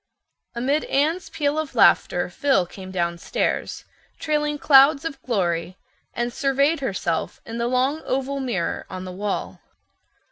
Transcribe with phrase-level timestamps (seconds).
[0.55, 3.85] Amid Anne's peal of laughter Phil came downstairs,
[4.17, 5.77] trailing clouds of glory,
[6.15, 9.61] and surveyed herself in the long oval mirror on the wall.